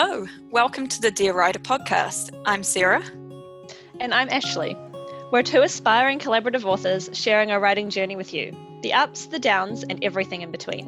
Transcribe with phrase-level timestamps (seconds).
[0.00, 2.30] Hello, welcome to the Dear Writer podcast.
[2.46, 3.02] I'm Sarah.
[3.98, 4.76] And I'm Ashley.
[5.32, 9.82] We're two aspiring collaborative authors sharing our writing journey with you the ups, the downs,
[9.82, 10.86] and everything in between.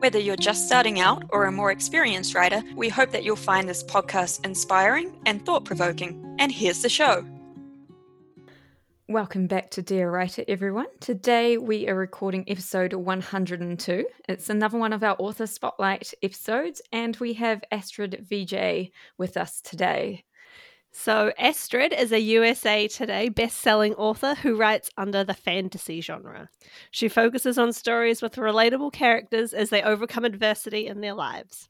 [0.00, 3.68] Whether you're just starting out or a more experienced writer, we hope that you'll find
[3.68, 6.34] this podcast inspiring and thought provoking.
[6.40, 7.24] And here's the show.
[9.08, 10.86] Welcome back to Dear Writer, everyone.
[10.98, 14.06] Today we are recording episode 102.
[14.30, 19.60] It's another one of our author spotlight episodes, and we have Astrid VJ with us
[19.60, 20.24] today.
[20.90, 26.48] So, Astrid is a USA Today best-selling author who writes under the fantasy genre.
[26.90, 31.68] She focuses on stories with relatable characters as they overcome adversity in their lives.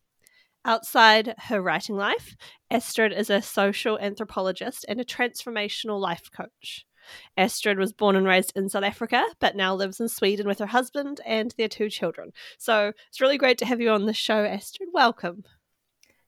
[0.65, 2.37] Outside her writing life,
[2.71, 6.87] Astrid is a social anthropologist and a transformational life coach.
[7.37, 10.67] Astrid was born and raised in South Africa, but now lives in Sweden with her
[10.67, 12.33] husband and their two children.
[12.59, 14.91] So it's really great to have you on the show, Astrid.
[14.93, 15.45] Welcome.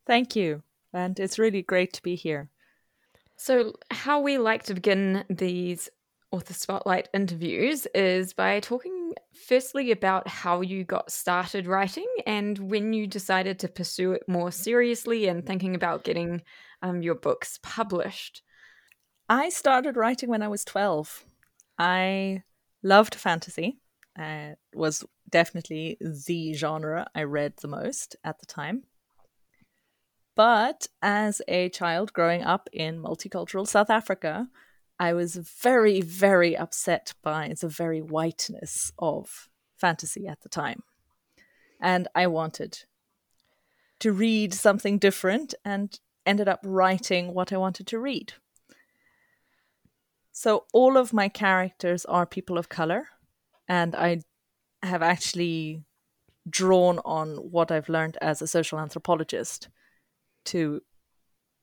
[0.06, 0.62] Thank you.
[0.92, 2.48] And it's really great to be here.
[3.38, 5.90] So, how we like to begin these
[6.30, 9.12] author spotlight interviews is by talking
[9.46, 14.50] firstly about how you got started writing and when you decided to pursue it more
[14.50, 16.42] seriously and thinking about getting
[16.82, 18.42] um, your books published.
[19.28, 21.24] I started writing when I was 12.
[21.78, 22.44] I
[22.82, 23.80] loved fantasy.
[24.18, 28.84] Uh, it was definitely the genre I read the most at the time.
[30.36, 34.48] But as a child growing up in multicultural South Africa,
[34.98, 40.82] I was very, very upset by the very whiteness of fantasy at the time.
[41.80, 42.84] And I wanted
[43.98, 48.34] to read something different and ended up writing what I wanted to read.
[50.36, 53.08] So all of my characters are people of color,
[53.68, 54.20] and I
[54.82, 55.82] have actually
[56.48, 59.70] drawn on what I've learned as a social anthropologist
[60.44, 60.82] to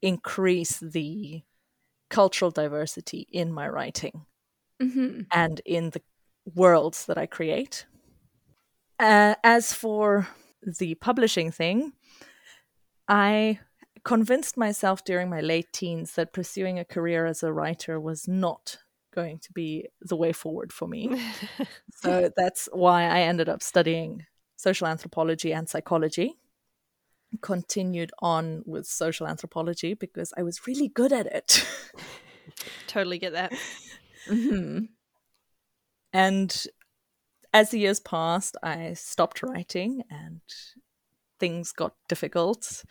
[0.01, 1.43] increase the
[2.09, 4.25] cultural diversity in my writing
[4.81, 5.21] mm-hmm.
[5.31, 6.01] and in the
[6.55, 7.85] worlds that I create.
[8.97, 10.27] Uh, as for
[10.63, 11.93] the publishing thing,
[13.07, 13.59] I
[14.03, 18.77] convinced myself during my late teens that pursuing a career as a writer was not
[19.13, 21.21] going to be the way forward for me.
[21.95, 24.25] so that's why I ended up studying
[24.55, 26.35] social anthropology and psychology.
[27.41, 31.65] Continued on with social anthropology because I was really good at it.
[32.87, 33.53] totally get that.
[34.27, 34.85] Mm-hmm.
[36.11, 36.65] And
[37.53, 40.41] as the years passed, I stopped writing and
[41.39, 42.83] things got difficult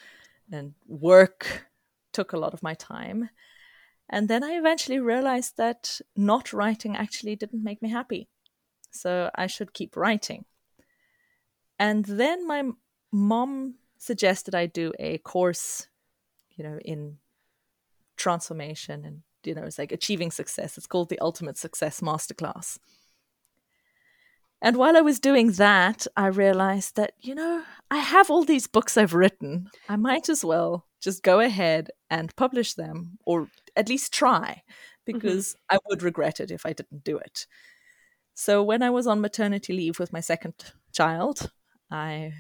[0.53, 1.67] and work
[2.13, 3.31] took a lot of my time.
[4.09, 8.29] And then I eventually realized that not writing actually didn't make me happy.
[8.91, 10.45] So I should keep writing.
[11.79, 12.63] And then my
[13.11, 15.89] mom suggested I do a course,
[16.51, 17.19] you know, in
[18.17, 20.77] transformation and, you know, it's like achieving success.
[20.77, 22.79] It's called the Ultimate Success Masterclass.
[24.63, 28.69] And while I was doing that, I realized that, you know, I have all these
[28.69, 29.69] books I've written.
[29.89, 35.19] I might as well just go ahead and publish them or at least try mm-hmm.
[35.19, 35.77] because mm-hmm.
[35.77, 37.49] I would regret it if I didn't do it.
[38.35, 40.55] So when I was on maternity leave with my second
[40.93, 41.51] child,
[41.91, 42.33] I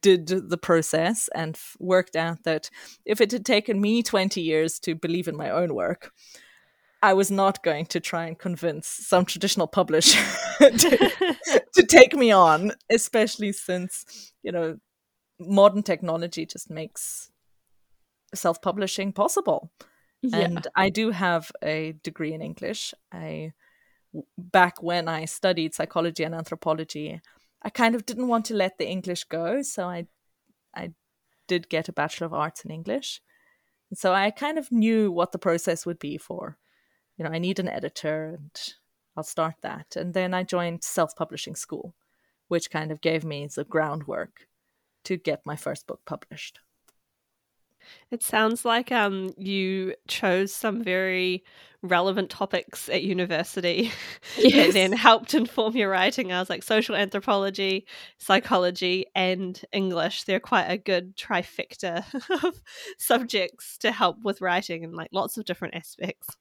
[0.00, 2.70] did the process and worked out that
[3.04, 6.12] if it had taken me 20 years to believe in my own work,
[7.02, 10.22] I was not going to try and convince some traditional publisher
[10.60, 14.78] to, to take me on, especially since, you know,
[15.38, 17.30] modern technology just makes
[18.34, 19.70] self publishing possible.
[20.22, 20.38] Yeah.
[20.38, 22.92] And I do have a degree in English.
[23.10, 23.52] I
[24.36, 27.20] back when I studied psychology and anthropology,
[27.62, 30.06] I kind of didn't want to let the English go, so I
[30.74, 30.92] I
[31.48, 33.22] did get a bachelor of arts in English.
[33.90, 36.58] And so I kind of knew what the process would be for
[37.20, 38.74] you know, I need an editor and
[39.14, 39.94] I'll start that.
[39.94, 41.94] And then I joined self publishing school,
[42.48, 44.48] which kind of gave me the groundwork
[45.04, 46.60] to get my first book published.
[48.10, 51.44] It sounds like um, you chose some very
[51.82, 53.92] relevant topics at university
[54.38, 54.68] yes.
[54.68, 56.32] that then helped inform your writing.
[56.32, 57.86] I was like social anthropology,
[58.16, 60.24] psychology, and English.
[60.24, 62.02] They're quite a good trifecta
[62.44, 62.62] of
[62.96, 66.38] subjects to help with writing and like lots of different aspects.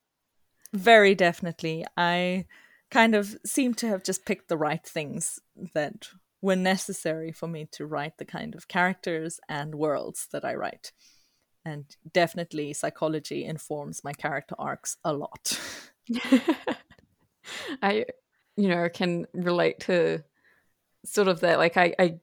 [0.73, 1.85] Very definitely.
[1.97, 2.45] I
[2.91, 5.39] kind of seem to have just picked the right things
[5.73, 6.07] that
[6.41, 10.91] were necessary for me to write the kind of characters and worlds that I write.
[11.65, 15.59] And definitely psychology informs my character arcs a lot.
[17.81, 18.05] I,
[18.57, 20.23] you know, can relate to
[21.05, 21.59] sort of that.
[21.59, 22.19] Like, I, I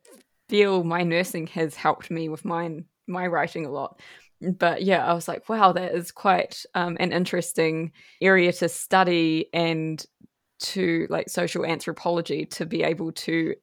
[0.48, 4.00] feel my nursing has helped me with mine my writing a lot.
[4.46, 9.48] But yeah, I was like, wow, that is quite um, an interesting area to study
[9.52, 10.04] and
[10.58, 13.54] to like social anthropology to be able to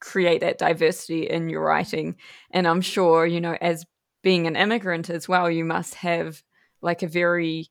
[0.00, 2.16] create that diversity in your writing.
[2.50, 3.86] And I'm sure, you know, as
[4.22, 6.42] being an immigrant as well, you must have
[6.80, 7.68] like a very,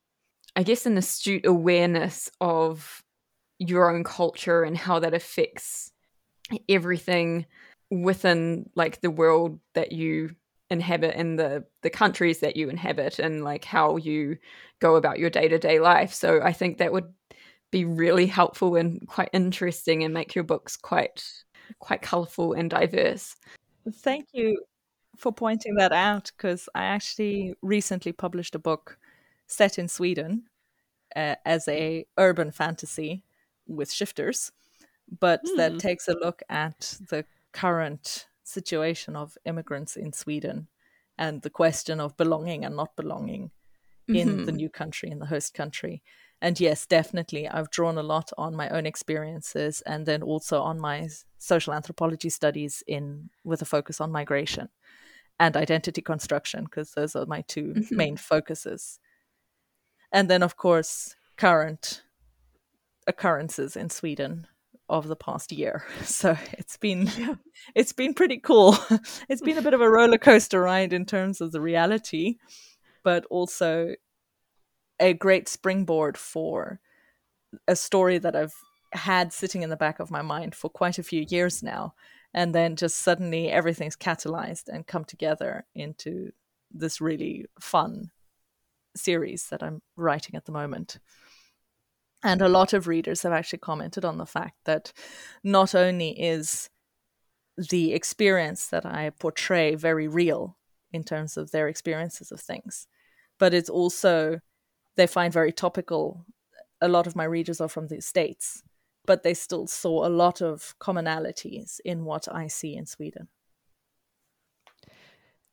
[0.56, 3.02] I guess, an astute awareness of
[3.58, 5.92] your own culture and how that affects
[6.68, 7.46] everything
[7.90, 10.34] within like the world that you
[10.72, 14.38] inhabit in the the countries that you inhabit and like how you
[14.80, 17.12] go about your day-to-day life so i think that would
[17.70, 21.22] be really helpful and quite interesting and make your books quite
[21.78, 23.36] quite colorful and diverse
[23.96, 24.64] thank you
[25.16, 28.98] for pointing that out because i actually recently published a book
[29.46, 30.44] set in sweden
[31.14, 33.22] uh, as a urban fantasy
[33.68, 34.50] with shifters
[35.20, 35.56] but hmm.
[35.58, 40.68] that takes a look at the current situation of immigrants in Sweden
[41.18, 43.50] and the question of belonging and not belonging
[44.08, 44.16] mm-hmm.
[44.16, 46.02] in the new country, in the host country.
[46.40, 50.80] And yes, definitely, I've drawn a lot on my own experiences and then also on
[50.80, 51.08] my
[51.38, 54.68] social anthropology studies in with a focus on migration
[55.38, 57.96] and identity construction because those are my 2 mm-hmm.
[57.96, 58.98] main focuses.
[60.10, 62.02] And then, of course, current
[63.06, 64.46] occurrences in Sweden
[64.92, 65.84] of the past year.
[66.04, 67.34] So it's been yeah.
[67.74, 68.76] it's been pretty cool.
[69.28, 72.36] it's been a bit of a roller coaster ride in terms of the reality,
[73.02, 73.94] but also
[75.00, 76.80] a great springboard for
[77.66, 78.54] a story that I've
[78.92, 81.94] had sitting in the back of my mind for quite a few years now.
[82.34, 86.32] And then just suddenly everything's catalyzed and come together into
[86.70, 88.10] this really fun
[88.96, 90.98] series that I'm writing at the moment.
[92.24, 94.92] And a lot of readers have actually commented on the fact that
[95.42, 96.70] not only is
[97.56, 100.56] the experience that I portray very real
[100.92, 102.86] in terms of their experiences of things,
[103.38, 104.40] but it's also
[104.96, 106.24] they find very topical.
[106.80, 108.62] A lot of my readers are from the States,
[109.04, 113.28] but they still saw a lot of commonalities in what I see in Sweden.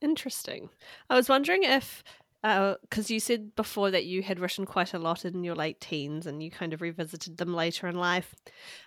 [0.02, 0.70] Interesting.
[1.10, 2.04] I was wondering if
[2.42, 5.82] because uh, you said before that you had written quite a lot in your late
[5.82, 8.34] teens and you kind of revisited them later in life.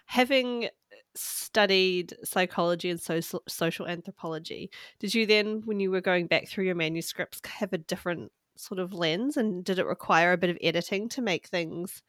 [0.06, 0.68] Having
[1.14, 4.70] studied psychology and social, social anthropology,
[5.00, 8.80] did you then, when you were going back through your manuscripts, have a different sort
[8.80, 9.36] of lens?
[9.36, 12.02] And did it require a bit of editing to make things,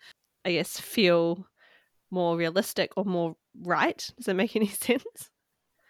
[0.45, 1.45] I guess, feel
[2.09, 4.09] more realistic or more right?
[4.15, 5.29] Does that make any sense?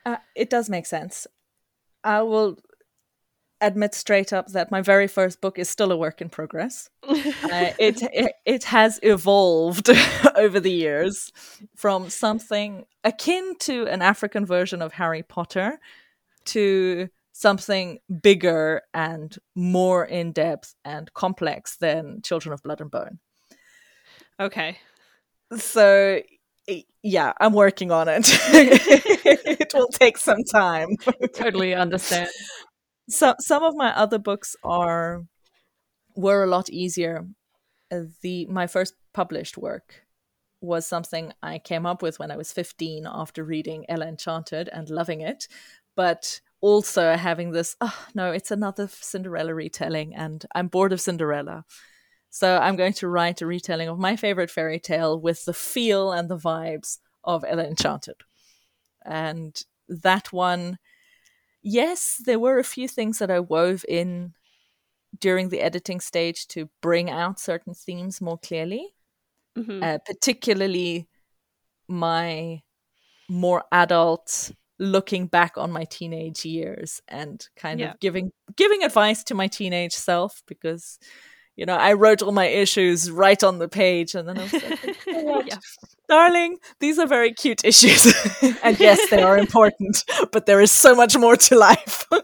[0.05, 1.27] Uh, it does make sense.
[2.03, 2.57] I will
[3.65, 6.89] admit straight up that my very first book is still a work in progress.
[7.03, 7.13] uh,
[7.79, 9.89] it, it, it has evolved
[10.35, 11.31] over the years
[11.75, 15.79] from something akin to an African version of Harry Potter
[16.45, 23.19] to something bigger and more in depth and complex than Children of Blood and Bone.
[24.39, 24.77] Okay.
[25.57, 26.21] So
[27.01, 28.23] yeah, I'm working on it.
[28.53, 30.89] it will take some time.
[31.35, 32.29] totally understand
[33.09, 35.23] so some of my other books are
[36.15, 37.25] were a lot easier.
[37.91, 40.03] Uh, the my first published work
[40.61, 44.89] was something I came up with when I was 15 after reading Ella Enchanted and
[44.89, 45.47] loving it,
[45.95, 51.65] but also having this, oh no, it's another Cinderella retelling and I'm bored of Cinderella.
[52.29, 56.13] So I'm going to write a retelling of my favorite fairy tale with the feel
[56.13, 58.21] and the vibes of Ella Enchanted.
[59.05, 60.79] And that one
[61.63, 64.33] yes, there were a few things that I wove in
[65.19, 68.93] during the editing stage to bring out certain themes more clearly,
[69.57, 69.81] mm-hmm.
[69.81, 71.07] uh, particularly
[71.87, 72.61] my
[73.29, 77.91] more adult looking back on my teenage years and kind yeah.
[77.91, 80.99] of giving giving advice to my teenage self because
[81.55, 84.53] you know, I wrote all my issues right on the page, and then I was
[84.53, 85.57] like, oh yeah.
[86.09, 88.05] darling, these are very cute issues.
[88.63, 92.07] and yes, they are important, but there is so much more to life.
[92.11, 92.21] oh,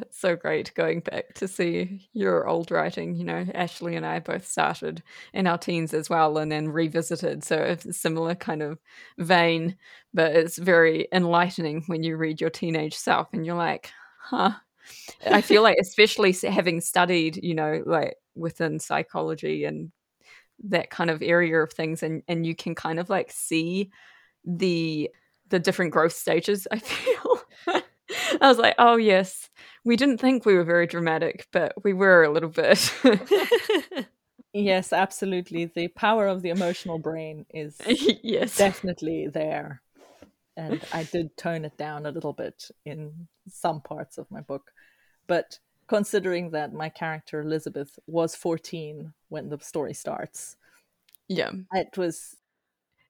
[0.00, 3.14] it's so great going back to see your old writing.
[3.14, 5.02] You know, Ashley and I both started
[5.34, 7.44] in our teens as well and then revisited.
[7.44, 8.78] So it's a similar kind of
[9.18, 9.76] vein,
[10.14, 14.52] but it's very enlightening when you read your teenage self and you're like, huh,
[15.26, 19.92] I feel like, especially having studied, you know, like within psychology and
[20.64, 23.90] that kind of area of things, and and you can kind of like see
[24.44, 25.10] the
[25.48, 26.66] the different growth stages.
[26.70, 27.38] I feel.
[28.40, 29.48] I was like, oh yes,
[29.84, 32.92] we didn't think we were very dramatic, but we were a little bit.
[34.52, 35.66] yes, absolutely.
[35.66, 37.80] The power of the emotional brain is
[38.22, 39.82] yes definitely there.
[40.56, 44.72] and I did tone it down a little bit in some parts of my book.
[45.26, 50.56] But considering that my character Elizabeth was 14 when the story starts,
[51.28, 52.36] yeah, it was.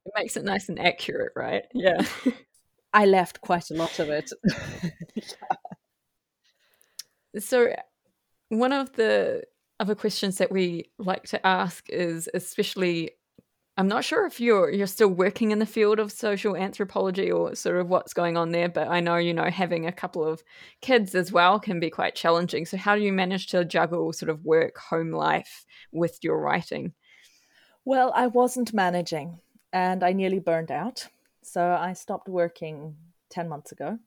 [0.05, 1.65] It makes it nice and accurate, right?
[1.73, 2.05] Yeah.
[2.93, 4.31] I left quite a lot of it.
[5.15, 5.23] yeah.
[7.39, 7.75] So,
[8.51, 9.45] one of the
[9.81, 13.13] other questions that we like to ask is especially
[13.79, 17.55] I'm not sure if you're you're still working in the field of social anthropology or
[17.55, 20.43] sort of what's going on there, but I know you know having a couple of
[20.83, 22.67] kids as well can be quite challenging.
[22.67, 26.93] So how do you manage to juggle sort of work home life with your writing?
[27.85, 29.41] Well, I wasn't managing
[29.73, 31.09] and I nearly burned out.
[31.43, 32.95] So I stopped working
[33.31, 33.99] 10 months ago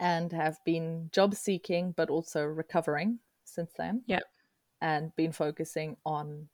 [0.00, 4.02] and have been job seeking but also recovering since then.
[4.06, 4.20] Yeah.
[4.80, 6.48] And been focusing on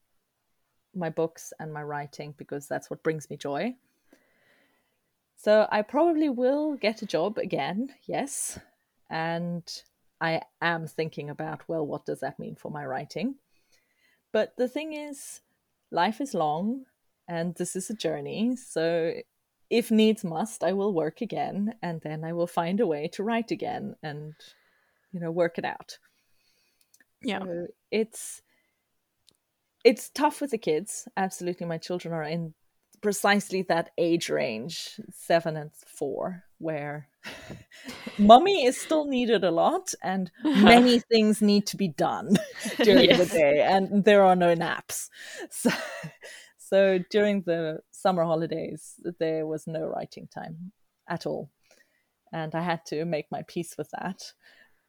[0.95, 3.75] my books and my writing because that's what brings me joy.
[5.37, 8.59] So I probably will get a job again, yes.
[9.09, 9.63] And
[10.21, 13.37] I am thinking about, well, what does that mean for my writing?
[14.33, 15.41] But the thing is,
[15.91, 16.85] life is long
[17.27, 18.57] and this is a journey.
[18.57, 19.15] So
[19.71, 23.23] if needs must, I will work again and then I will find a way to
[23.23, 24.35] write again and,
[25.13, 25.99] you know, work it out.
[27.23, 27.39] Yeah.
[27.39, 28.43] So it's
[29.85, 31.09] it's tough with the kids.
[31.17, 31.67] Absolutely.
[31.67, 32.55] My children are in
[33.01, 37.09] precisely that age range, seven and four, where
[38.19, 42.37] mummy is still needed a lot and many things need to be done
[42.83, 43.19] during yes.
[43.19, 45.09] the day and there are no naps.
[45.51, 45.71] So,
[46.59, 50.73] so during the summer holidays, there was no writing time
[51.09, 51.51] at all.
[52.33, 54.33] And I had to make my peace with that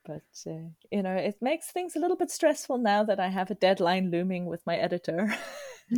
[0.05, 3.51] but uh, you know it makes things a little bit stressful now that i have
[3.51, 5.33] a deadline looming with my editor.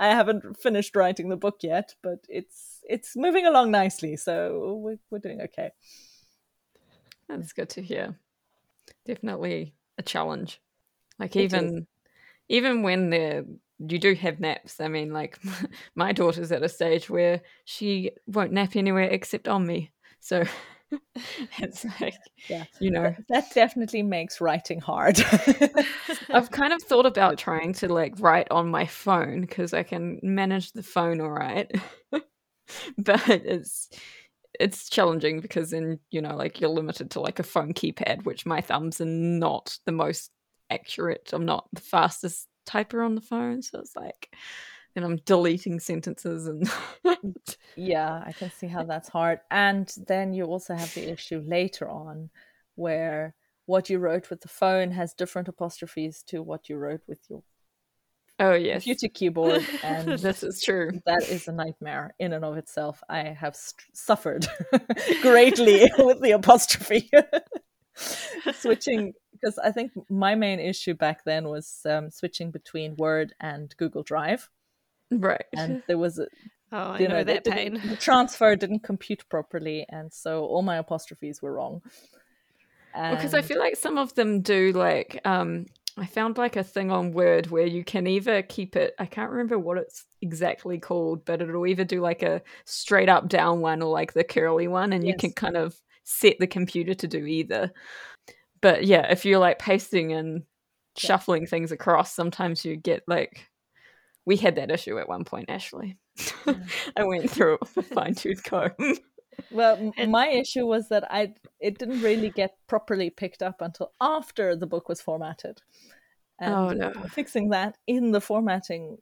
[0.00, 4.98] I haven't finished writing the book yet but it's it's moving along nicely so we're,
[5.10, 5.70] we're doing okay.
[7.28, 8.16] That's good to hear.
[9.04, 10.60] Definitely a challenge.
[11.18, 11.84] Like it even is.
[12.48, 13.46] even when the
[13.80, 15.38] you do have naps i mean like
[15.94, 19.92] my daughter's at a stage where she won't nap anywhere except on me.
[20.20, 20.44] So
[21.58, 22.14] it's like,
[22.48, 25.20] yeah, you know, that definitely makes writing hard.
[26.30, 30.20] I've kind of thought about trying to like write on my phone because I can
[30.22, 31.70] manage the phone all right,
[32.98, 33.90] but it's
[34.58, 38.46] it's challenging because then you know like you're limited to like a phone keypad, which
[38.46, 40.30] my thumbs are not the most
[40.70, 41.30] accurate.
[41.32, 44.34] I'm not the fastest typer on the phone, so it's like
[44.96, 46.68] and I'm deleting sentences and
[47.76, 49.40] yeah, I can see how that's hard.
[49.50, 52.30] And then you also have the issue later on
[52.74, 53.34] where
[53.66, 57.42] what you wrote with the phone has different apostrophes to what you wrote with your
[58.40, 58.84] oh yes.
[58.84, 60.90] computer keyboard and this is true.
[61.06, 63.02] that is a nightmare in and of itself.
[63.08, 64.46] I have st- suffered
[65.22, 67.10] greatly with the apostrophe.
[68.54, 73.74] Switching because i think my main issue back then was um, switching between word and
[73.76, 74.48] google drive
[75.10, 75.44] Right.
[75.56, 76.26] And there was a
[76.70, 77.80] Oh, I you know, know that pain.
[77.82, 81.80] The transfer didn't compute properly, and so all my apostrophes were wrong.
[82.92, 84.72] Because well, I feel like some of them do.
[84.72, 88.94] Like, um, I found like a thing on Word where you can either keep it.
[88.98, 93.28] I can't remember what it's exactly called, but it'll either do like a straight up
[93.28, 95.12] down one or like the curly one, and yes.
[95.12, 95.74] you can kind of
[96.04, 97.72] set the computer to do either.
[98.60, 100.42] But yeah, if you're like pasting and
[100.98, 101.48] shuffling yeah.
[101.48, 103.48] things across, sometimes you get like
[104.28, 105.96] we had that issue at one point, Ashley.
[106.96, 108.72] I went through it with a fine tooth comb.
[109.50, 114.54] well, my issue was that I it didn't really get properly picked up until after
[114.54, 115.62] the book was formatted.
[116.38, 116.92] And oh no!
[117.08, 118.98] Fixing that in the formatting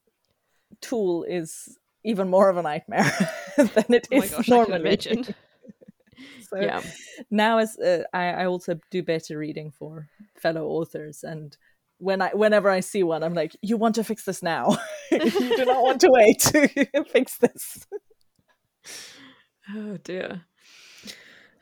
[0.80, 3.11] tool is even more of a nightmare
[3.56, 4.97] than it oh is gosh, normally.
[6.49, 6.80] so yeah.
[7.33, 11.56] now as uh, I, I also do beta reading for fellow authors and
[11.99, 14.76] when I whenever I see one, I'm like, you want to fix this now.
[15.11, 17.87] you do not want to wait to fix this.
[19.75, 20.43] Oh dear.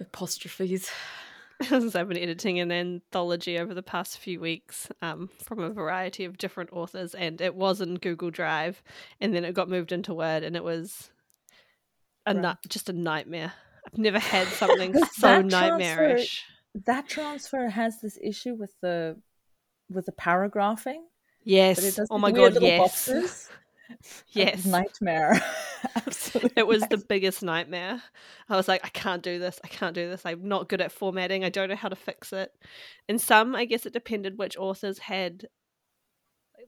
[0.00, 0.90] Apostrophes.
[1.62, 6.24] Since I've been editing an anthology over the past few weeks um, from a variety
[6.24, 8.82] of different authors, and it was in Google Drive,
[9.20, 11.10] and then it got moved into Word, and it was
[12.26, 12.56] a right.
[12.68, 13.52] just a nightmare.
[13.86, 16.42] I've never had something so nightmarish.
[16.74, 19.16] Transfer, that transfer has this issue with the
[19.90, 21.04] with the paragraphing.
[21.42, 21.98] Yes.
[22.10, 23.50] oh my god, yes.
[24.28, 24.64] yes.
[24.66, 25.42] Nightmare.
[25.96, 26.52] Absolutely.
[26.56, 28.02] It was the biggest nightmare.
[28.48, 29.60] I was like, I can't do this.
[29.62, 30.22] I can't do this.
[30.24, 31.44] I'm not good at formatting.
[31.44, 32.50] I don't know how to fix it.
[33.08, 35.46] And some, I guess it depended which authors had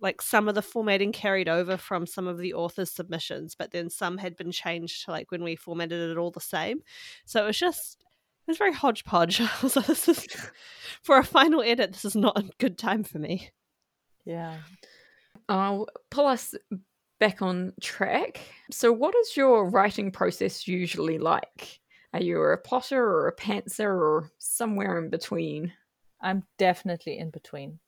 [0.00, 3.88] like some of the formatting carried over from some of the author's submissions, but then
[3.88, 6.80] some had been changed to like when we formatted it all the same.
[7.24, 8.04] So it was just
[8.46, 9.36] it was very hodgepodge.
[9.68, 10.26] so this is
[11.02, 11.92] for a final edit.
[11.92, 13.50] This is not a good time for me.
[14.24, 14.58] Yeah.
[15.48, 16.54] I'll pull us
[17.18, 18.40] back on track.
[18.70, 21.80] So, what is your writing process usually like?
[22.12, 25.72] Are you a plotter or a pantser or somewhere in between?
[26.20, 27.78] I'm definitely in between.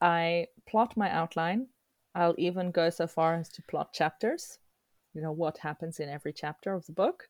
[0.00, 1.66] I plot my outline.
[2.14, 4.58] I'll even go so far as to plot chapters,
[5.14, 7.28] you know, what happens in every chapter of the book.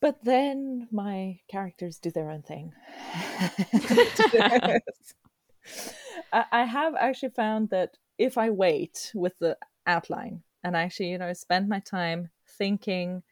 [0.00, 2.72] But then my characters do their own thing.
[6.32, 11.32] I have actually found that if I wait with the outline and actually, you know,
[11.32, 13.22] spend my time thinking,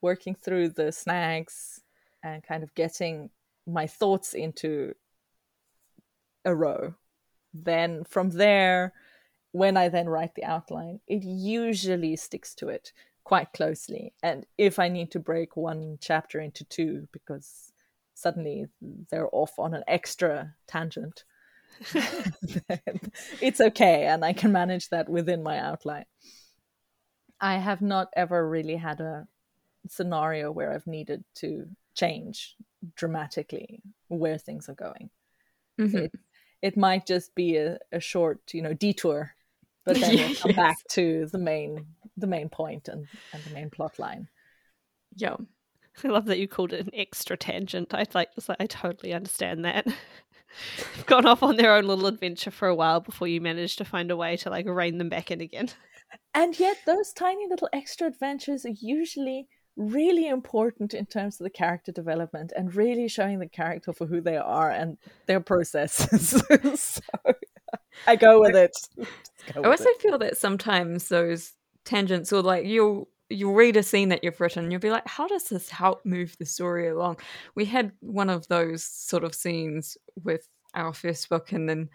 [0.00, 1.80] working through the snags,
[2.22, 3.30] and kind of getting
[3.66, 4.94] my thoughts into
[6.44, 6.94] a row,
[7.54, 8.92] then from there,
[9.52, 12.92] when I then write the outline, it usually sticks to it
[13.24, 14.14] quite closely.
[14.22, 17.72] And if I need to break one chapter into two because
[18.14, 18.66] suddenly
[19.10, 21.24] they're off on an extra tangent,
[23.40, 26.04] it's okay and I can manage that within my outline.
[27.40, 29.26] I have not ever really had a
[29.88, 32.56] scenario where I've needed to change
[32.94, 35.10] dramatically where things are going.
[35.80, 35.96] Mm-hmm.
[35.96, 36.12] It,
[36.62, 39.34] it might just be a, a short, you know, detour,
[39.84, 43.70] but then we'll come back to the main the main point and, and the main
[43.70, 44.28] plot line.
[45.16, 45.36] Yeah.
[46.04, 47.92] I love that you called it an extra tangent.
[47.92, 49.86] I like I totally understand that.
[51.06, 54.10] gone off on their own little adventure for a while before you managed to find
[54.10, 55.68] a way to like rein them back in again.
[56.34, 61.50] And yet, those tiny little extra adventures are usually really important in terms of the
[61.50, 66.42] character development and really showing the character for who they are and their processes.
[66.78, 67.00] so
[68.06, 68.76] I go with it.
[69.54, 70.02] Go I also it.
[70.02, 71.54] feel that sometimes those
[71.84, 75.26] tangents or like you'll you'll read a scene that you've written you'll be like how
[75.26, 77.16] does this help move the story along?
[77.54, 81.88] We had one of those sort of scenes with our first book and then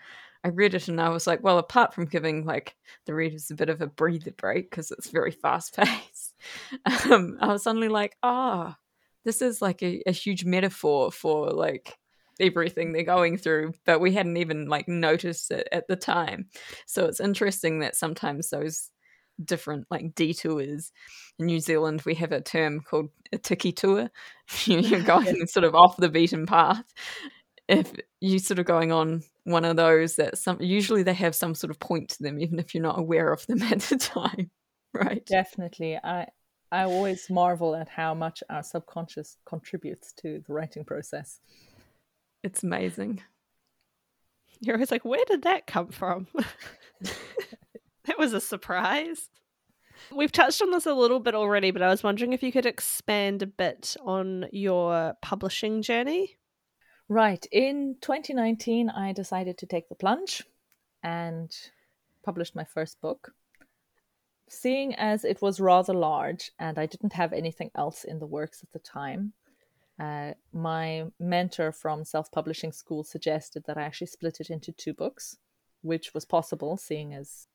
[0.43, 2.75] i read it and i was like well apart from giving like
[3.07, 6.35] the readers a bit of a breather break because it's very fast paced
[7.09, 8.81] um, i was suddenly like ah oh,
[9.25, 11.97] this is like a, a huge metaphor for like
[12.39, 16.47] everything they're going through but we hadn't even like noticed it at the time.
[16.85, 18.89] So it's interesting that sometimes those
[19.43, 20.91] different like detours.
[21.39, 24.09] In New Zealand, we have a term called a tiki tour.
[24.65, 26.83] You're going sort of off the beaten path.
[27.67, 31.53] If you're sort of going on one of those, that some usually they have some
[31.53, 34.51] sort of point to them, even if you're not aware of them at the time,
[34.93, 35.25] right?
[35.25, 35.97] Definitely.
[36.01, 36.27] I
[36.71, 41.41] I always marvel at how much our subconscious contributes to the writing process.
[42.41, 43.21] It's amazing.
[44.61, 46.27] You're always like, where did that come from?
[48.17, 49.29] That was a surprise.
[50.15, 52.65] We've touched on this a little bit already, but I was wondering if you could
[52.65, 56.37] expand a bit on your publishing journey.
[57.09, 57.45] Right.
[57.51, 60.43] In 2019, I decided to take the plunge
[61.03, 61.53] and
[62.23, 63.33] published my first book.
[64.49, 68.63] Seeing as it was rather large and I didn't have anything else in the works
[68.63, 69.33] at the time,
[69.99, 74.93] uh, my mentor from self publishing school suggested that I actually split it into two
[74.93, 75.37] books,
[75.81, 77.47] which was possible, seeing as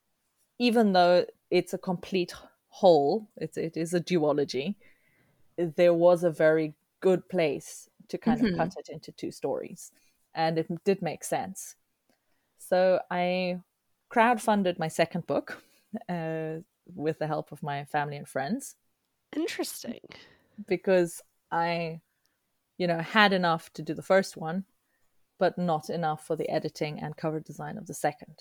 [0.67, 2.33] even though it's a complete
[2.69, 4.75] whole, it's it is a duology.
[5.57, 8.53] There was a very good place to kind mm-hmm.
[8.53, 9.91] of cut it into two stories,
[10.33, 11.75] and it did make sense.
[12.57, 13.59] So I
[14.09, 15.61] crowdfunded my second book
[16.07, 16.63] uh,
[16.95, 18.75] with the help of my family and friends.
[19.35, 20.07] Interesting,
[20.65, 21.21] because
[21.51, 21.99] I,
[22.77, 24.63] you know, had enough to do the first one,
[25.37, 28.37] but not enough for the editing and cover design of the second.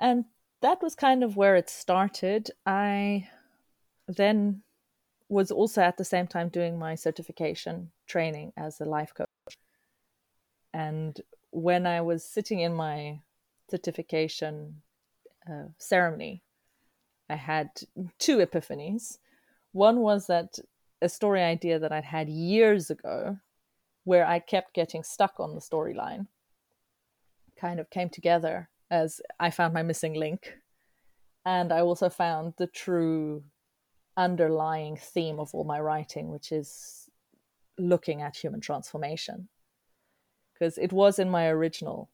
[0.00, 0.24] And
[0.60, 2.50] that was kind of where it started.
[2.66, 3.28] I
[4.06, 4.62] then
[5.28, 9.58] was also at the same time doing my certification training as a life coach.
[10.72, 13.20] And when I was sitting in my
[13.70, 14.82] certification
[15.48, 16.42] uh, ceremony,
[17.28, 17.70] I had
[18.18, 19.18] two epiphanies.
[19.72, 20.58] One was that
[21.02, 23.38] a story idea that I'd had years ago,
[24.04, 26.26] where I kept getting stuck on the storyline,
[27.56, 30.58] kind of came together as I found my missing link.
[31.44, 33.44] And I also found the true
[34.16, 37.08] underlying theme of all my writing, which is
[37.78, 39.48] looking at human transformation.
[40.52, 42.10] Because it was in my original,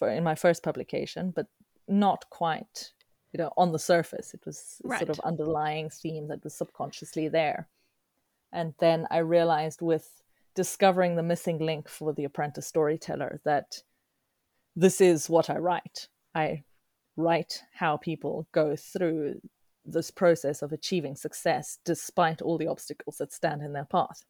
[0.00, 1.46] in my first publication, but
[1.86, 2.92] not quite,
[3.32, 4.32] you know, on the surface.
[4.32, 4.98] It was right.
[4.98, 7.68] sort of underlying theme that was subconsciously there.
[8.52, 10.22] And then I realized with
[10.54, 13.82] discovering the missing link for the apprentice storyteller that
[14.76, 16.08] this is what I write.
[16.34, 16.62] I
[17.16, 19.40] write how people go through
[19.86, 24.24] this process of achieving success despite all the obstacles that stand in their path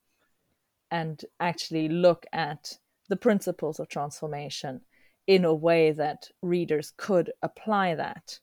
[0.91, 2.79] and actually look at
[3.09, 4.83] the principles of transformation
[5.27, 8.39] in a way that readers could apply that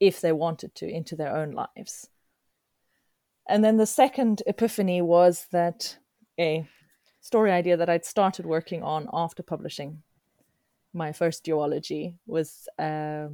[0.00, 2.08] if they wanted to into their own lives.
[3.48, 5.98] And then the second epiphany was that
[6.38, 6.66] a
[7.20, 10.02] story idea that I'd started working on after publishing
[10.92, 13.28] my first duology was uh,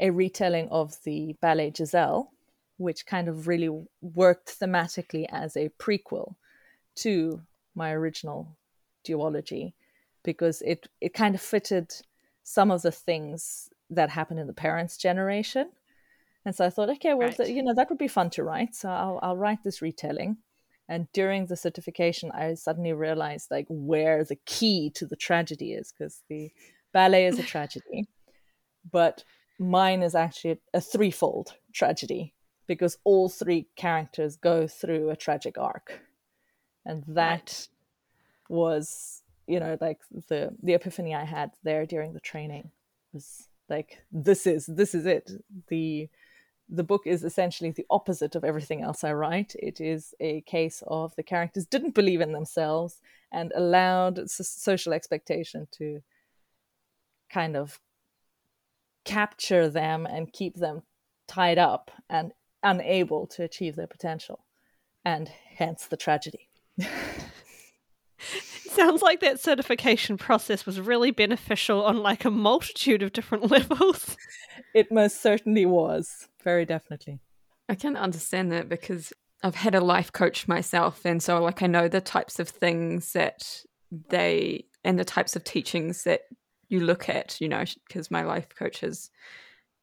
[0.00, 2.32] a retelling of the ballet Giselle,
[2.76, 6.34] which kind of really worked thematically as a prequel
[6.96, 7.40] to
[7.74, 8.56] my original
[9.06, 9.72] duology
[10.24, 11.92] because it it kind of fitted
[12.42, 15.70] some of the things that happened in the parents' generation.
[16.44, 17.48] And so I thought, okay, well, right.
[17.48, 18.74] you know, that would be fun to write.
[18.74, 20.38] So I'll I'll write this retelling.
[20.88, 25.92] And during the certification, I suddenly realized like where the key to the tragedy is,
[25.92, 26.50] because the
[26.92, 28.08] ballet is a tragedy,
[28.90, 29.24] but
[29.58, 32.34] mine is actually a threefold tragedy
[32.66, 36.00] because all three characters go through a tragic arc,
[36.86, 37.68] and that right.
[38.48, 39.98] was you know like
[40.28, 42.70] the the epiphany I had there during the training
[43.12, 45.30] was like this is this is it
[45.68, 46.08] the
[46.68, 49.54] the book is essentially the opposite of everything else I write.
[49.58, 53.00] It is a case of the characters didn't believe in themselves
[53.32, 56.02] and allowed social expectation to
[57.30, 57.80] kind of
[59.04, 60.82] capture them and keep them
[61.26, 64.44] tied up and unable to achieve their potential.
[65.04, 66.48] And hence the tragedy.
[68.18, 74.16] Sounds like that certification process was really beneficial on like a multitude of different levels.
[74.74, 77.20] It most certainly was, very definitely.
[77.68, 81.66] I can understand that because I've had a life coach myself, and so like I
[81.66, 83.64] know the types of things that
[84.08, 86.22] they and the types of teachings that
[86.70, 89.10] you look at, you know, because my life coach has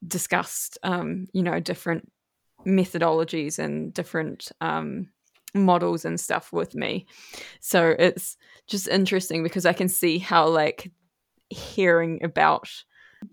[0.07, 2.11] discussed, um, you know, different
[2.65, 5.09] methodologies and different um,
[5.53, 7.05] models and stuff with me.
[7.59, 10.91] So it's just interesting because I can see how like
[11.49, 12.69] hearing about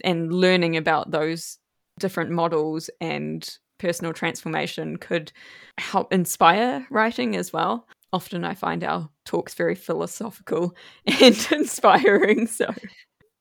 [0.04, 1.58] and learning about those
[2.02, 5.32] different models and personal transformation could
[5.78, 7.88] help inspire writing as well.
[8.12, 12.46] Often I find our talks very philosophical and inspiring.
[12.46, 12.66] So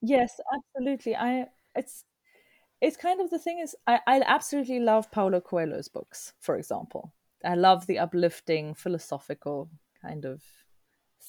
[0.02, 1.16] yes, absolutely.
[1.16, 2.06] I it's
[2.80, 7.12] it's kind of the thing is I, I absolutely love Paulo Coelho's books, for example.
[7.44, 9.70] I love the uplifting philosophical
[10.02, 10.42] kind of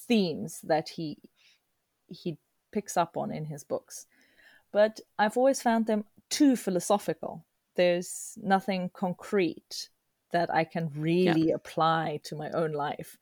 [0.07, 1.17] themes that he
[2.07, 2.37] he
[2.71, 4.07] picks up on in his books.
[4.71, 7.45] But I've always found them too philosophical.
[7.75, 9.89] There's nothing concrete
[10.31, 11.55] that I can really yeah.
[11.55, 13.17] apply to my own life.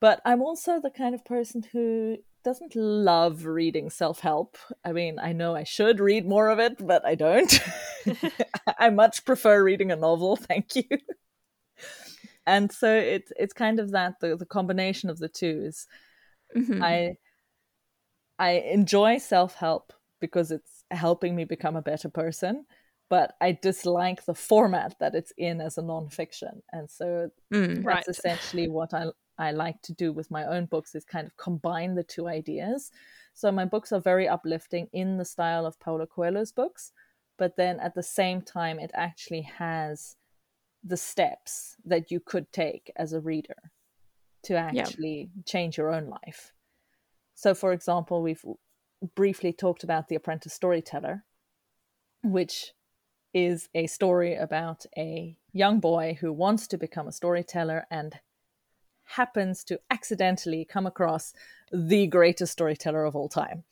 [0.00, 4.56] But I'm also the kind of person who doesn't love reading self help.
[4.84, 7.60] I mean, I know I should read more of it, but I don't.
[8.78, 10.98] I much prefer reading a novel, thank you
[12.46, 15.86] and so it's it's kind of that the, the combination of the two is
[16.56, 16.82] mm-hmm.
[16.82, 17.14] i
[18.38, 22.64] i enjoy self-help because it's helping me become a better person
[23.08, 27.84] but i dislike the format that it's in as a non-fiction and so mm, that's
[27.84, 28.04] right.
[28.08, 29.06] essentially what i
[29.38, 32.90] i like to do with my own books is kind of combine the two ideas
[33.34, 36.92] so my books are very uplifting in the style of paulo coelho's books
[37.38, 40.16] but then at the same time it actually has
[40.84, 43.72] the steps that you could take as a reader
[44.44, 45.42] to actually yeah.
[45.44, 46.52] change your own life.
[47.34, 48.44] So, for example, we've
[49.14, 51.24] briefly talked about The Apprentice Storyteller,
[52.22, 52.72] which
[53.32, 58.18] is a story about a young boy who wants to become a storyteller and
[59.04, 61.32] happens to accidentally come across
[61.72, 63.64] the greatest storyteller of all time.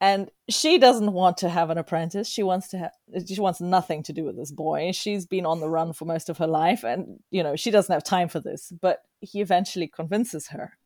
[0.00, 2.28] And she doesn't want to have an apprentice.
[2.28, 2.92] She wants to have
[3.24, 4.90] she wants nothing to do with this boy.
[4.90, 7.92] She's been on the run for most of her life and you know she doesn't
[7.92, 10.76] have time for this but he eventually convinces her.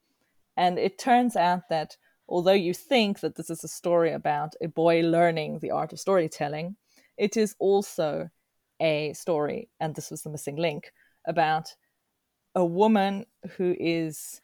[0.54, 1.96] And it turns out that
[2.28, 6.00] although you think that this is a story about a boy learning the art of
[6.00, 6.76] storytelling
[7.16, 8.28] it is also
[8.80, 10.92] a story and this was the missing link
[11.26, 11.74] about
[12.54, 14.40] a woman who is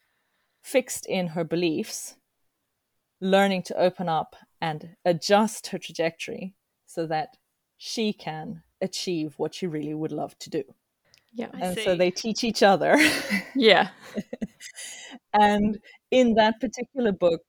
[0.62, 2.16] fixed in her beliefs
[3.20, 6.54] learning to open up and adjust her trajectory
[6.86, 7.36] so that
[7.78, 10.62] she can achieve what she really would love to do.
[11.32, 11.48] Yeah.
[11.54, 11.84] I and see.
[11.84, 12.96] so they teach each other.
[13.54, 13.88] yeah.
[15.32, 15.78] and
[16.10, 17.42] in that particular book,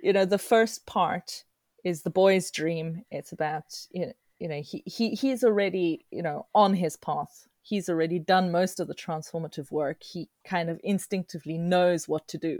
[0.00, 1.44] you know, the first part
[1.84, 3.04] is the boy's dream.
[3.10, 7.46] It's about, you know, you know he, he he's already, you know, on his path.
[7.62, 10.02] He's already done most of the transformative work.
[10.02, 12.58] He kind of instinctively knows what to do.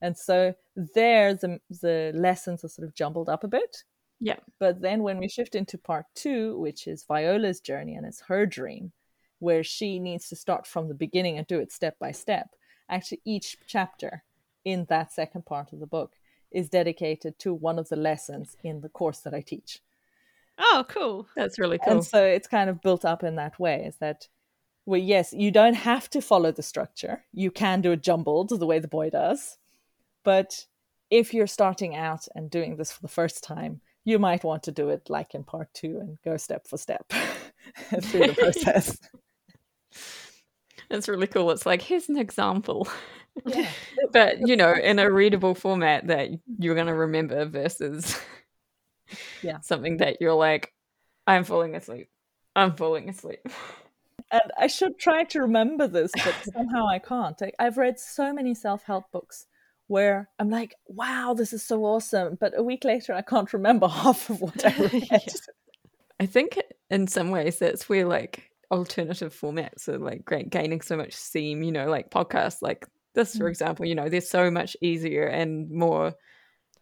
[0.00, 3.84] And so there, the, the lessons are sort of jumbled up a bit.
[4.18, 4.36] Yeah.
[4.58, 8.46] But then when we shift into part two, which is Viola's journey and it's her
[8.46, 8.92] dream,
[9.40, 12.54] where she needs to start from the beginning and do it step by step,
[12.88, 14.22] actually each chapter
[14.64, 16.16] in that second part of the book
[16.50, 19.80] is dedicated to one of the lessons in the course that I teach.
[20.58, 21.26] Oh, cool.
[21.36, 21.94] That's really cool.
[21.94, 24.28] And so it's kind of built up in that way is that
[24.86, 27.22] well, yes, you don't have to follow the structure.
[27.32, 29.58] You can do it jumbled the way the boy does.
[30.24, 30.66] But
[31.10, 34.72] if you're starting out and doing this for the first time, you might want to
[34.72, 37.08] do it like in part two and go step for step
[38.02, 38.98] through the process.
[40.88, 41.50] That's really cool.
[41.50, 42.88] It's like, here's an example.
[43.46, 43.68] Yeah.
[44.12, 48.18] but, you know, in a readable format that you're going to remember versus
[49.42, 49.60] Yeah.
[49.62, 50.72] something that you're like,
[51.26, 52.08] I'm falling asleep.
[52.56, 53.40] I'm falling asleep.
[54.30, 57.40] and I should try to remember this, but somehow I can't.
[57.42, 59.46] I, I've read so many self help books
[59.86, 62.36] where I'm like, wow, this is so awesome.
[62.40, 65.08] But a week later, I can't remember half of what I read.
[65.10, 65.18] Yeah.
[66.20, 70.96] I think in some ways that's where like alternative formats are like great gaining so
[70.96, 73.50] much steam, you know, like podcasts like this, for Mm.
[73.50, 76.14] example, you know, they're so much easier and more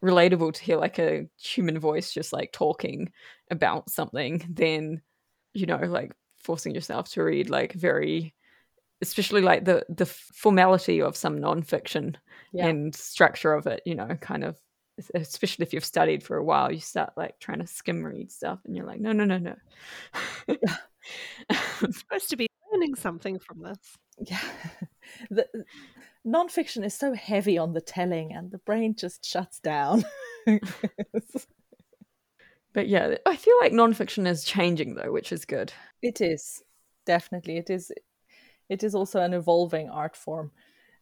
[0.03, 3.11] relatable to hear like a human voice just like talking
[3.51, 5.01] about something than,
[5.53, 8.33] you know, like forcing yourself to read like very
[9.01, 12.15] especially like the the formality of some nonfiction
[12.51, 12.67] Yeah.
[12.67, 14.57] and structure of it, you know, kind of
[15.15, 18.59] especially if you've studied for a while, you start like trying to skim read stuff
[18.65, 19.55] and you're like, no, no, no, no.
[21.49, 23.77] I'm supposed to be learning something from this.
[24.29, 24.41] Yeah.
[25.29, 25.47] the
[26.25, 30.05] nonfiction is so heavy on the telling, and the brain just shuts down.
[32.73, 35.73] but yeah, I feel like nonfiction is changing though, which is good.
[36.01, 36.63] it is
[37.05, 37.91] definitely it is.
[38.69, 40.51] It is also an evolving art form,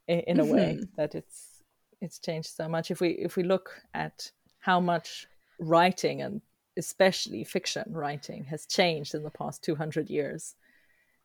[0.08, 0.84] in, a way mm-hmm.
[0.96, 1.64] that it's
[2.02, 2.92] it's changed so much.
[2.92, 5.28] If we if we look at how much
[5.60, 6.42] writing and
[6.78, 10.56] especially fiction writing has changed in the past 200 years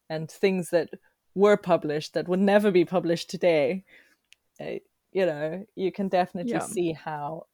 [0.08, 0.88] and things that
[1.34, 3.84] were published that would never be published today
[4.60, 4.78] uh,
[5.12, 6.60] you know you can definitely Yeah.
[6.60, 7.46] see how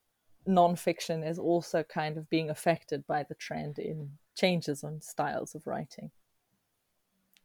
[0.46, 5.66] nonfiction is also kind of being affected by the trend in changes on styles of
[5.66, 6.10] writing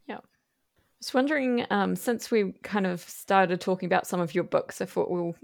[0.07, 0.17] Yeah.
[0.19, 4.79] I was wondering, um, since we kind of started talking about some of your books,
[4.79, 5.35] I thought we'll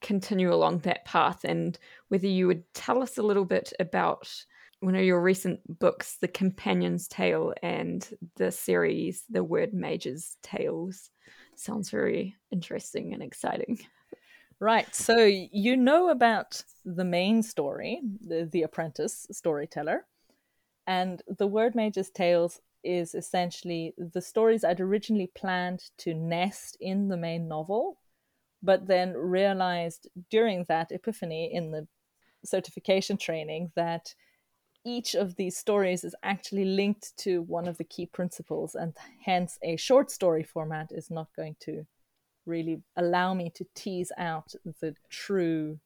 [0.00, 1.78] continue along that path and
[2.08, 4.44] whether you would tell us a little bit about
[4.84, 11.10] one of your recent books, The Companion's Tale, and the series, The Word Mage's Tales.
[11.56, 13.78] Sounds very interesting and exciting.
[14.60, 14.94] Right.
[14.94, 20.06] So you know about the main story, the, the apprentice storyteller,
[20.86, 27.08] and the Word Mage's Tales is essentially the stories I'd originally planned to nest in
[27.08, 27.98] the main novel,
[28.62, 31.86] but then realized during that epiphany in the
[32.44, 34.14] certification training that
[34.84, 38.94] each of these stories is actually linked to one of the key principles, and
[39.24, 41.86] hence a short story format is not going to
[42.46, 45.78] really allow me to tease out the true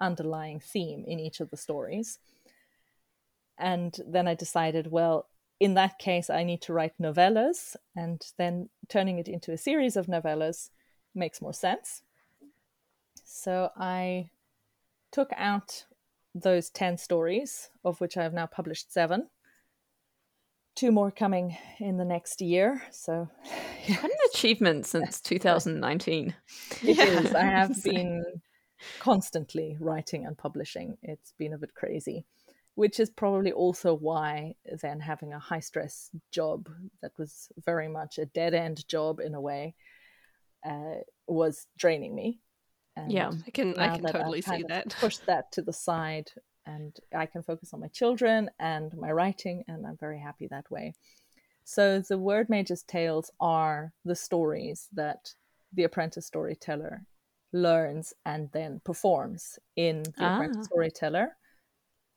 [0.00, 2.18] underlying theme in each of the stories.
[3.58, 5.28] And then I decided, well,
[5.60, 9.96] in that case, I need to write novellas, and then turning it into a series
[9.96, 10.70] of novellas
[11.14, 12.02] makes more sense.
[13.24, 14.30] So I
[15.12, 15.84] took out
[16.34, 19.28] those 10 stories, of which I have now published seven.
[20.76, 22.82] Two more coming in the next year.
[22.90, 23.28] So
[23.86, 26.34] Quite an achievement since 2019.
[26.82, 27.34] It is.
[27.34, 28.24] I have been
[28.98, 30.96] constantly writing and publishing.
[31.02, 32.24] It's been a bit crazy,
[32.74, 36.68] which is probably also why then having a high stress job
[37.02, 39.74] that was very much a dead end job in a way
[40.64, 42.40] uh, was draining me.
[43.00, 43.30] And Yeah.
[43.46, 44.94] I can I can totally see that.
[45.00, 46.30] pushed that to the side
[46.66, 50.70] and I can focus on my children and my writing, and I'm very happy that
[50.70, 50.94] way.
[51.64, 55.34] So the Word Mage's Tales are the stories that
[55.72, 57.04] the apprentice storyteller
[57.52, 60.34] learns and then performs in the Ah.
[60.34, 61.36] apprentice storyteller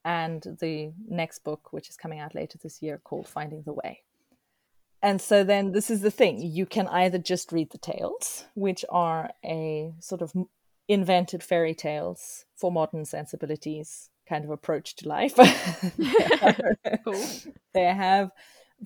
[0.06, 4.04] and the next book which is coming out later this year called finding the way
[5.02, 8.84] and so then this is the thing you can either just read the tales which
[8.90, 10.34] are a sort of
[10.88, 15.36] invented fairy tales for modern sensibilities kind of approach to life
[17.04, 17.26] Cool.
[17.74, 18.32] they have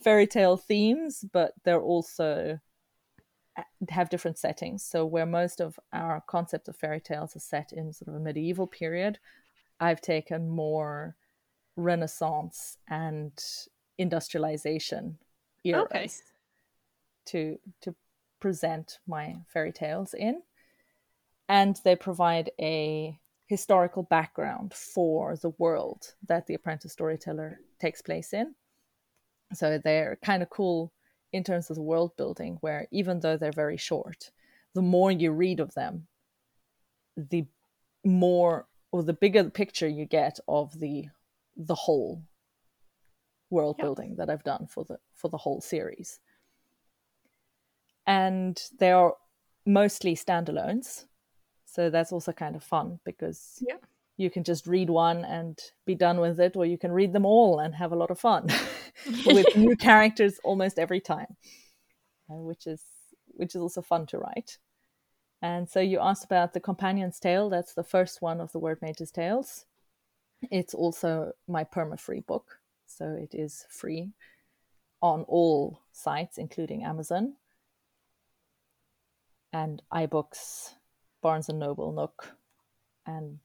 [0.01, 2.59] fairy tale themes, but they're also
[3.57, 4.83] uh, have different settings.
[4.83, 8.19] So where most of our concept of fairy tales is set in sort of a
[8.19, 9.19] medieval period,
[9.79, 11.15] I've taken more
[11.75, 13.31] Renaissance and
[13.99, 15.17] industrialization
[15.63, 16.09] eras Okay.
[17.25, 17.95] to to
[18.39, 20.41] present my fairy tales in,
[21.49, 28.33] and they provide a historical background for the world that the apprentice storyteller takes place
[28.33, 28.53] in.
[29.53, 30.91] So they're kind of cool
[31.31, 34.31] in terms of the world building, where even though they're very short,
[34.73, 36.07] the more you read of them,
[37.15, 37.45] the
[38.03, 41.05] more or the bigger the picture you get of the
[41.55, 42.21] the whole
[43.49, 43.85] world yep.
[43.85, 46.19] building that I've done for the for the whole series.
[48.05, 49.15] And they are
[49.65, 51.05] mostly standalones.
[51.67, 53.75] So that's also kind of fun because yeah.
[54.15, 57.25] you can just read one and be done with it, or you can read them
[57.25, 58.47] all and have a lot of fun
[59.25, 61.35] with new characters almost every time,
[62.29, 62.81] uh, which is
[63.27, 64.57] which is also fun to write.
[65.41, 67.49] And so you asked about the Companion's Tale.
[67.49, 69.65] That's the first one of the Word Mage's Tales.
[70.41, 74.13] It's also my perma-free book, so it is free
[75.01, 77.35] on all sites, including Amazon
[79.53, 80.73] and iBooks,
[81.27, 82.37] Barnes and Noble, Nook,
[83.05, 83.37] and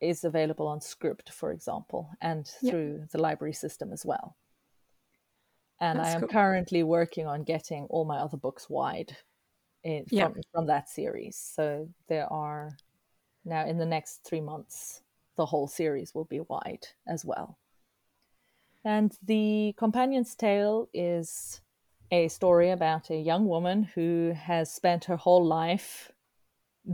[0.00, 3.10] is available on Scribd, for example, and through yep.
[3.10, 4.34] the library system as well.
[5.80, 6.30] And That's I am cool.
[6.30, 9.16] currently working on getting all my other books wide
[9.84, 10.32] in, yep.
[10.32, 11.36] from, from that series.
[11.36, 12.76] So there are
[13.44, 15.02] now in the next three months,
[15.36, 17.56] the whole series will be wide as well.
[18.84, 21.60] And the companion's tale is
[22.10, 26.10] a story about a young woman who has spent her whole life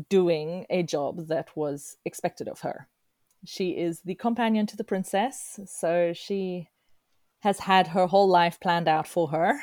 [0.09, 2.89] doing a job that was expected of her.
[3.45, 6.69] She is the companion to the princess, so she
[7.41, 9.61] has had her whole life planned out for her.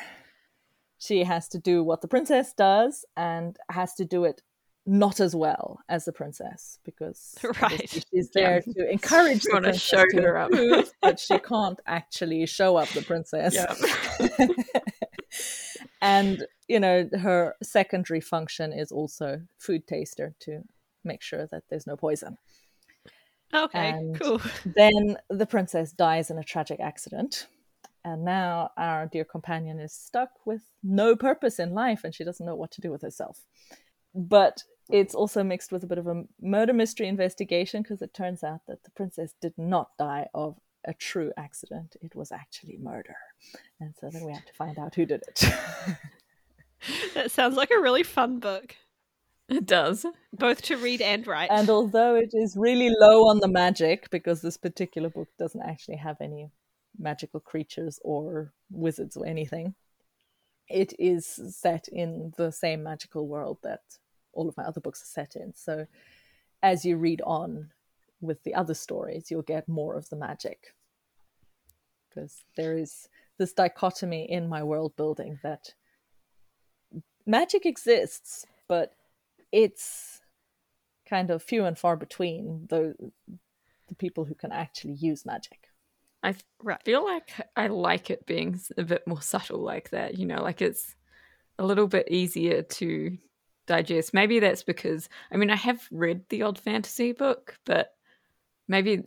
[0.98, 4.42] She has to do what the princess does and has to do it
[4.86, 8.04] not as well as the princess because right.
[8.10, 8.72] she's there yeah.
[8.72, 10.86] to encourage the princess show to her improve, up.
[11.00, 13.54] but she can't actually show up the princess.
[13.54, 14.46] Yeah.
[16.02, 20.62] and you know her secondary function is also food taster to
[21.04, 22.36] make sure that there's no poison.
[23.54, 24.40] Okay, and cool.
[24.76, 27.46] Then the princess dies in a tragic accident.
[28.04, 32.44] And now our dear companion is stuck with no purpose in life and she doesn't
[32.44, 33.44] know what to do with herself.
[34.12, 38.42] But it's also mixed with a bit of a murder mystery investigation because it turns
[38.42, 41.96] out that the princess did not die of a true accident.
[42.00, 43.16] It was actually murder.
[43.80, 45.44] And so then we have to find out who did it.
[47.14, 48.76] that sounds like a really fun book.
[49.48, 50.06] It does.
[50.32, 51.50] Both to read and write.
[51.50, 55.96] And although it is really low on the magic, because this particular book doesn't actually
[55.96, 56.50] have any
[56.98, 59.74] magical creatures or wizards or anything,
[60.68, 63.80] it is set in the same magical world that
[64.32, 65.52] all of my other books are set in.
[65.54, 65.86] So
[66.62, 67.70] as you read on
[68.22, 70.74] with the other stories, you'll get more of the magic.
[72.08, 73.08] Because there is
[73.38, 75.74] this dichotomy in my world building that
[77.26, 78.94] magic exists, but
[79.50, 80.20] it's
[81.08, 82.94] kind of few and far between the
[83.88, 85.68] the people who can actually use magic.
[86.22, 86.36] I
[86.84, 90.62] feel like I like it being a bit more subtle like that, you know, like
[90.62, 90.94] it's
[91.58, 93.18] a little bit easier to
[93.66, 94.14] digest.
[94.14, 97.94] Maybe that's because I mean I have read the odd fantasy book, but
[98.68, 99.04] maybe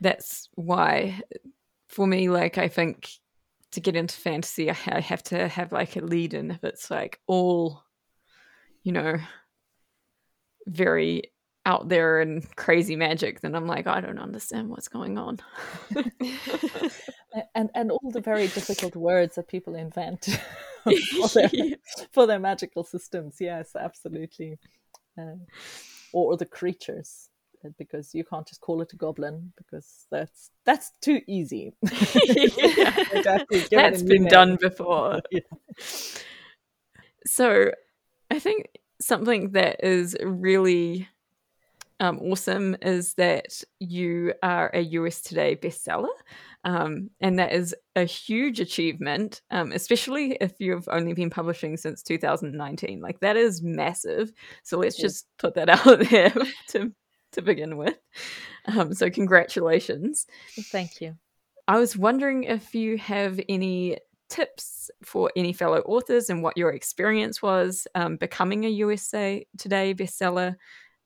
[0.00, 1.20] that's why
[1.88, 3.08] for me like I think
[3.72, 7.20] to get into fantasy I have to have like a lead in if it's like
[7.26, 7.84] all
[8.82, 9.16] you know
[10.66, 11.32] very
[11.66, 15.38] out there and crazy magic then i'm like i don't understand what's going on.
[17.54, 20.24] And and all the very difficult words that people invent
[20.84, 21.50] for, their,
[22.12, 23.36] for their magical systems.
[23.38, 24.58] Yes absolutely.
[25.18, 25.36] Uh,
[26.12, 27.28] or, the creatures
[27.78, 31.72] because you can't just call it a goblin because that's that's too easy
[33.70, 35.40] that's been done before yeah.
[37.26, 37.70] so
[38.30, 38.66] i think
[39.00, 41.08] something that is really
[42.00, 46.08] um, awesome is that you are a US Today bestseller.
[46.64, 52.02] Um, and that is a huge achievement, um, especially if you've only been publishing since
[52.02, 53.00] 2019.
[53.00, 54.32] Like, that is massive.
[54.62, 56.32] So, let's just put that out there
[56.68, 56.92] to,
[57.32, 57.98] to begin with.
[58.66, 60.26] Um, so, congratulations.
[60.56, 61.16] Thank you.
[61.68, 66.70] I was wondering if you have any tips for any fellow authors and what your
[66.70, 70.56] experience was um, becoming a USA Today bestseller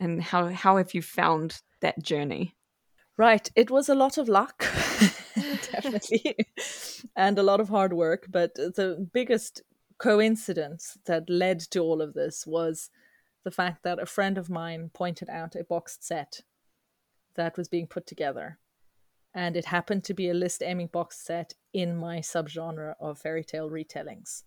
[0.01, 2.57] and how how have you found that journey?
[3.17, 4.59] Right, it was a lot of luck,
[5.71, 6.37] definitely,
[7.17, 8.27] and a lot of hard work.
[8.29, 9.63] But the biggest
[9.99, 12.91] coincidence that led to all of this was
[13.45, 16.43] the fact that a friend of mine pointed out a boxed set
[17.37, 18.59] that was being put together.
[19.35, 23.45] And it happened to be a list aiming box set in my subgenre of fairy
[23.45, 24.45] tale retellings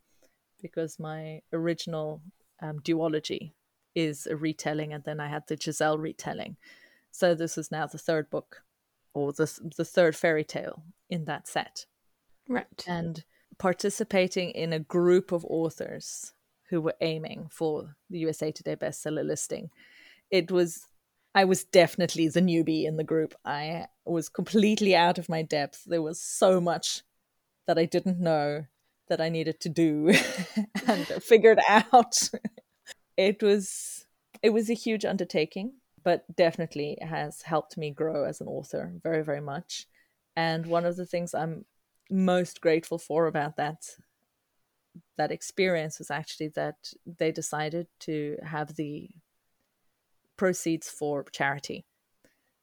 [0.62, 2.22] because my original
[2.62, 3.52] um, duology
[3.96, 6.58] is a retelling, and then I had the Giselle retelling.
[7.12, 8.64] So this is now the third book,
[9.14, 11.86] or the the third fairy tale in that set.
[12.48, 12.84] Right.
[12.88, 13.24] And
[13.58, 16.34] participating in a group of authors
[16.70, 19.70] who were aiming for the USA Today bestseller listing,
[20.30, 20.88] it was
[21.36, 23.36] I was definitely the newbie in the group.
[23.46, 25.84] I was completely out of my depth.
[25.86, 27.04] There was so much
[27.68, 28.66] that I didn't know
[29.08, 30.14] that I needed to do
[30.88, 32.30] and figured out.
[33.18, 34.06] it was
[34.42, 39.24] it was a huge undertaking, but definitely has helped me grow as an author very
[39.24, 39.88] very much.
[40.36, 41.66] And one of the things I'm
[42.10, 43.84] most grateful for about that
[45.18, 46.76] that experience was actually that
[47.06, 49.10] they decided to have the
[50.38, 51.86] proceeds for charity.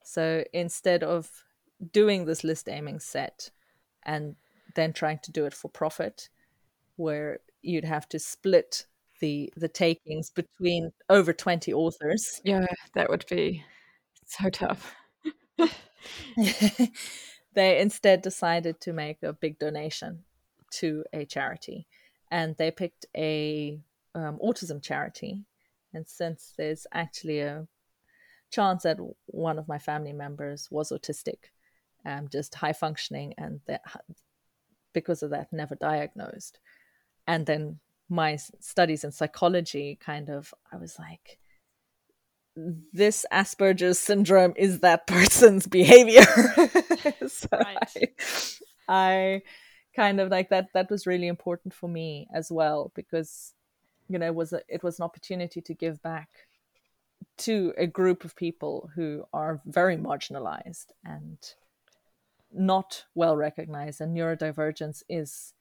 [0.05, 1.45] So instead of
[1.93, 3.51] doing this list aiming set
[4.05, 4.37] and
[4.77, 6.29] then trying to do it for profit,
[6.97, 8.87] where you'd have to split
[9.21, 12.41] the the takings between over 20 authors.
[12.45, 13.65] Yeah, that would be
[14.27, 14.95] so tough.
[17.55, 20.25] they instead decided to make a big donation
[20.73, 21.87] to a charity
[22.35, 23.79] and they picked a
[24.15, 25.45] um, autism charity
[25.95, 27.67] and since there's actually a
[28.51, 31.51] chance that one of my family members was autistic,
[32.05, 33.83] um, just high functioning, and that,
[34.93, 36.59] because of that, never diagnosed.
[37.27, 37.79] And then
[38.09, 41.39] my studies in psychology kind of, I was like,
[42.57, 46.25] this Asperger's syndrome is that person's behavior.
[47.29, 48.13] so right.
[48.89, 49.43] I, I
[49.95, 50.69] kind of like that.
[50.75, 53.55] That was really important for me as well because
[54.09, 56.29] you know it was a, it was an opportunity to give back
[57.37, 61.39] to a group of people who are very marginalized and
[62.53, 65.55] not well recognized and neurodivergence is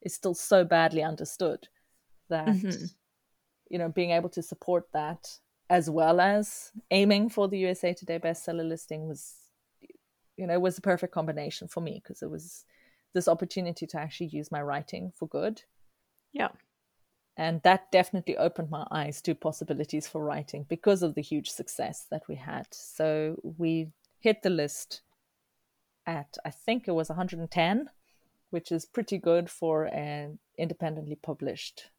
[0.00, 1.68] is still so badly understood
[2.30, 2.84] that mm-hmm.
[3.68, 5.28] you know being able to support that
[5.68, 9.34] as well as aiming for the USA Today bestseller listing was
[10.36, 12.64] you know was a perfect combination for me because it was
[13.18, 15.62] this opportunity to actually use my writing for good.
[16.32, 16.48] Yeah.
[17.36, 22.06] And that definitely opened my eyes to possibilities for writing because of the huge success
[22.10, 22.66] that we had.
[22.72, 23.90] So we
[24.20, 25.02] hit the list
[26.06, 27.90] at i think it was 110
[28.50, 31.90] which is pretty good for an independently published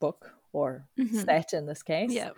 [0.00, 1.18] book or mm-hmm.
[1.18, 2.12] set in this case.
[2.12, 2.30] Yeah.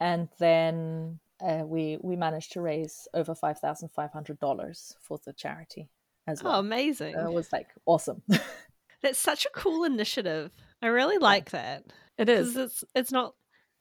[0.00, 5.18] And then uh, we we managed to raise over five thousand five hundred dollars for
[5.24, 5.88] the charity
[6.30, 6.56] as oh, well.
[6.56, 7.14] Oh, amazing!
[7.14, 8.22] it was like awesome.
[9.02, 10.50] That's such a cool initiative.
[10.82, 11.84] I really like that.
[12.18, 12.56] It is.
[12.56, 13.34] It's it's not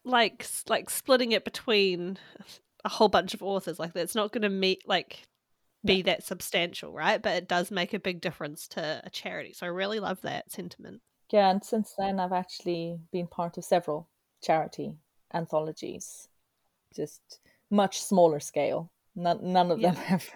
[0.05, 2.17] like like splitting it between
[2.85, 4.01] a whole bunch of authors like that.
[4.01, 5.23] It's not going to meet like
[5.85, 6.03] be yeah.
[6.03, 7.21] that substantial, right?
[7.21, 9.53] But it does make a big difference to a charity.
[9.53, 11.01] So I really love that sentiment.
[11.31, 14.07] Yeah, and since then I've actually been part of several
[14.41, 14.93] charity
[15.33, 16.27] anthologies,
[16.95, 17.39] just
[17.69, 18.91] much smaller scale.
[19.15, 19.91] None, none of yeah.
[19.91, 20.29] them have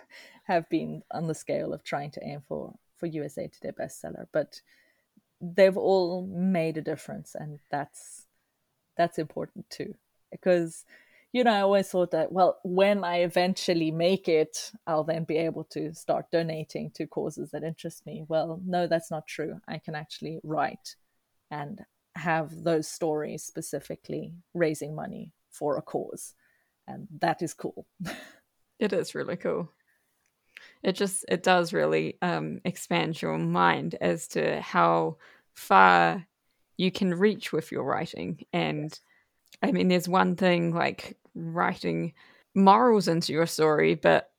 [0.43, 4.61] have been on the scale of trying to aim for for USA Today bestseller, but
[5.41, 8.27] they've all made a difference, and that's
[8.97, 9.95] that's important too.
[10.31, 10.85] Because
[11.31, 15.37] you know, I always thought that well, when I eventually make it, I'll then be
[15.37, 18.23] able to start donating to causes that interest me.
[18.27, 19.59] Well, no, that's not true.
[19.67, 20.95] I can actually write
[21.49, 21.81] and
[22.15, 26.35] have those stories specifically raising money for a cause,
[26.87, 27.85] and that is cool.
[28.79, 29.71] it is really cool
[30.83, 35.17] it just it does really um, expand your mind as to how
[35.53, 36.25] far
[36.77, 38.45] you can reach with your writing.
[38.53, 38.97] And
[39.61, 42.13] i mean there's one thing like writing
[42.55, 44.29] morals into your story but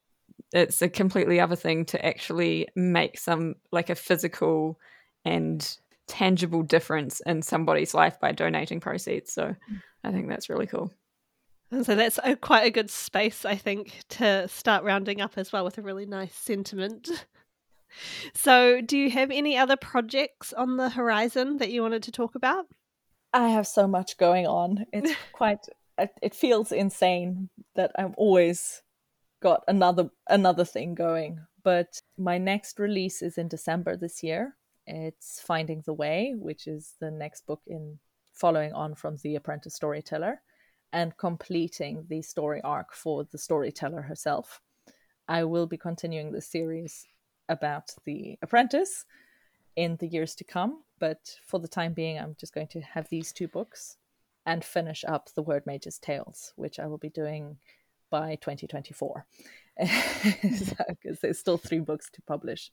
[0.52, 4.78] it's a completely other thing to actually make some like a physical
[5.24, 5.76] and
[6.06, 9.32] tangible difference in somebody's life by donating proceeds.
[9.32, 9.54] So
[10.04, 10.92] i think that's really cool
[11.82, 15.64] so that's a, quite a good space, I think, to start rounding up as well
[15.64, 17.08] with a really nice sentiment.
[18.34, 22.34] So, do you have any other projects on the horizon that you wanted to talk
[22.34, 22.66] about?
[23.32, 24.86] I have so much going on.
[24.92, 25.60] It's quite
[25.96, 28.82] it feels insane that I'm always
[29.40, 31.38] got another another thing going.
[31.62, 34.56] But my next release is in December this year.
[34.86, 37.98] It's Finding the Way, which is the next book in
[38.32, 40.42] following on from The Apprentice Storyteller
[40.94, 44.60] and completing the story arc for the storyteller herself.
[45.26, 47.06] I will be continuing the series
[47.48, 49.04] about the apprentice
[49.74, 53.08] in the years to come, but for the time being, I'm just going to have
[53.08, 53.96] these two books
[54.46, 57.56] and finish up the Word Mage's Tales, which I will be doing
[58.10, 59.26] by 2024
[59.76, 62.70] because there's still three books to publish.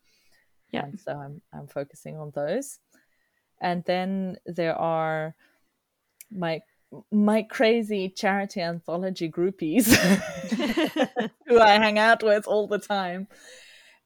[0.72, 2.80] Yeah, and so I'm I'm focusing on those,
[3.60, 5.36] and then there are
[6.30, 6.62] my
[7.12, 9.88] my crazy charity anthology groupies
[11.48, 13.28] who I hang out with all the time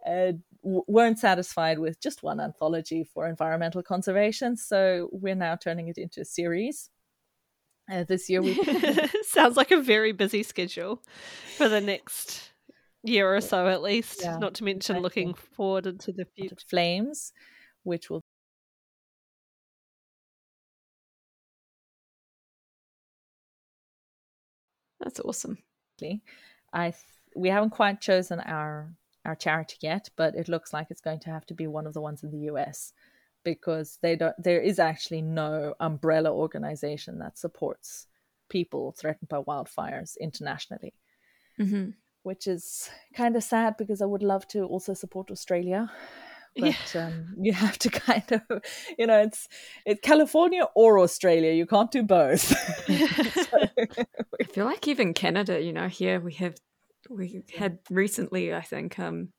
[0.05, 4.57] uh, weren't satisfied with just one anthology for environmental conservation.
[4.57, 6.89] So we're now turning it into a series.
[7.91, 8.59] Uh, this year, we
[9.23, 11.03] sounds like a very busy schedule
[11.55, 12.51] for the next
[13.03, 14.21] year or so, at least.
[14.23, 15.01] Yeah, Not to mention exactly.
[15.01, 16.55] looking forward into the future.
[16.67, 17.31] Flames,
[17.83, 18.23] which will
[25.05, 25.59] That's awesome.
[26.73, 27.03] I th-
[27.35, 28.91] we haven't quite chosen our
[29.23, 31.93] our charity yet, but it looks like it's going to have to be one of
[31.93, 32.91] the ones in the US
[33.43, 38.07] because they don't there is actually no umbrella organization that supports
[38.49, 40.93] people threatened by wildfires internationally.
[41.59, 41.91] Mm-hmm.
[42.23, 45.91] Which is kind of sad because I would love to also support Australia
[46.55, 47.05] but yeah.
[47.05, 48.41] um, you have to kind of
[48.97, 49.47] you know it's
[49.85, 52.53] it's california or australia you can't do both.
[53.35, 53.57] So,
[54.41, 56.55] i feel like even canada you know here we have
[57.09, 59.29] we had recently i think um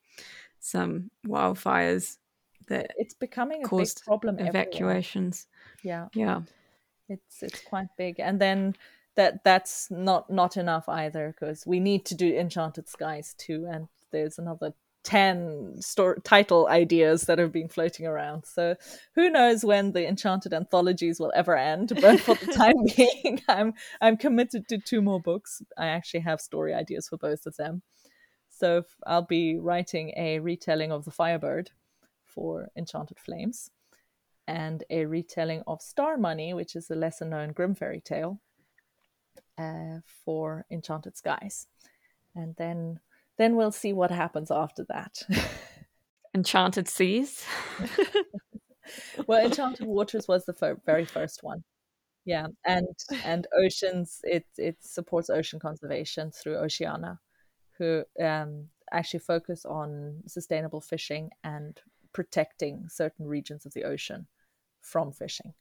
[0.61, 2.17] some wildfires
[2.69, 5.47] that it's becoming a big problem evacuations.
[5.81, 6.09] Everywhere.
[6.15, 6.23] yeah.
[6.23, 6.41] Yeah.
[7.09, 8.19] It's it's quite big.
[8.19, 8.75] And then
[9.15, 13.89] that that's not not enough either because we need to do enchanted skies too and
[14.11, 14.75] there's another
[15.07, 18.45] 10 story title ideas that have been floating around.
[18.45, 18.75] So
[19.15, 23.73] who knows when the enchanted anthologies will ever end, but for the time being I'm
[24.01, 25.63] I'm committed to two more books.
[25.79, 27.83] I actually have story ideas for both of them.
[28.49, 31.71] So I'll be writing a retelling of The Firebird
[32.25, 33.71] for Enchanted Flames
[34.49, 38.41] and a retelling of Star Money, which is a lesser known Grimm fairy tale
[39.57, 41.69] uh, for Enchanted Skies.
[42.35, 42.99] And then
[43.39, 45.23] then we'll see what happens after that.
[46.35, 47.45] Enchanted Seas.
[49.27, 51.65] well, Enchanted Waters was the fir- very first one.
[52.25, 52.89] Yeah, and
[53.25, 57.21] and oceans it it supports ocean conservation through Oceana,
[57.79, 61.81] who um, actually focus on sustainable fishing and
[62.13, 64.27] protecting certain regions of the ocean
[64.81, 65.55] from fishing.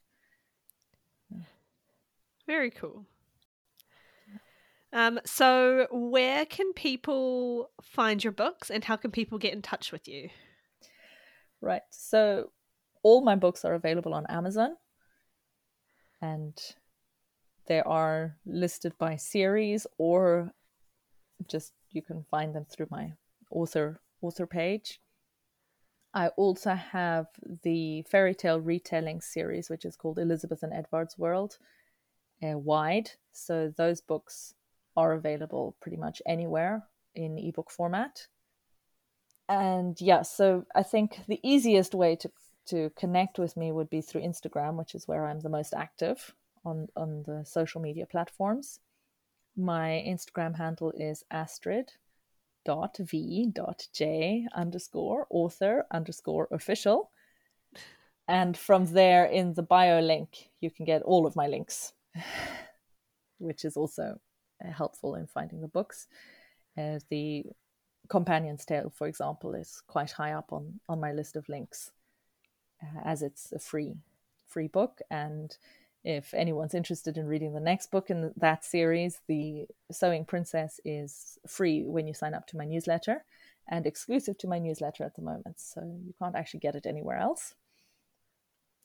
[2.46, 3.06] Very cool.
[4.96, 9.92] Um, so, where can people find your books and how can people get in touch
[9.92, 10.30] with you?
[11.60, 11.82] Right.
[11.90, 12.50] So,
[13.02, 14.74] all my books are available on Amazon
[16.22, 16.58] and
[17.66, 20.54] they are listed by series or
[21.46, 23.12] just you can find them through my
[23.50, 25.02] author author page.
[26.14, 27.26] I also have
[27.64, 31.58] the fairy tale retelling series, which is called Elizabeth and Edward's World,
[32.42, 33.10] uh, wide.
[33.32, 34.54] So those books
[34.96, 36.84] are available pretty much anywhere
[37.14, 38.26] in ebook format.
[39.48, 42.30] And yeah, so I think the easiest way to
[42.66, 46.34] to connect with me would be through Instagram, which is where I'm the most active
[46.64, 48.80] on on the social media platforms.
[49.56, 51.92] My Instagram handle is astrid
[52.66, 57.10] dot v dot j underscore author underscore official
[58.26, 61.92] and from there in the bio link you can get all of my links
[63.38, 64.18] which is also
[64.60, 66.06] helpful in finding the books.
[66.76, 67.44] Uh, the
[68.08, 71.90] Companion's Tale, for example, is quite high up on, on my list of links,
[72.82, 73.94] uh, as it's a free
[74.46, 75.00] free book.
[75.10, 75.56] And
[76.04, 81.38] if anyone's interested in reading the next book in that series, The Sewing Princess is
[81.48, 83.24] free when you sign up to my newsletter
[83.68, 85.58] and exclusive to my newsletter at the moment.
[85.58, 87.54] So you can't actually get it anywhere else.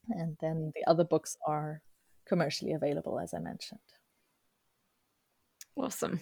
[0.09, 1.83] And then the other books are
[2.25, 3.79] commercially available, as I mentioned.
[5.75, 6.19] Awesome.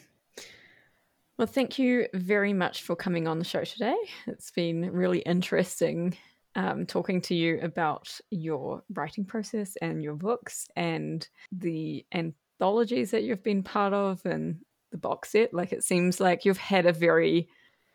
[1.37, 3.95] Well, thank you very much for coming on the show today.
[4.27, 6.17] It's been really interesting
[6.55, 13.23] um, talking to you about your writing process and your books and the anthologies that
[13.23, 14.59] you've been part of and
[14.91, 15.53] the box set.
[15.53, 17.47] Like, it seems like you've had a very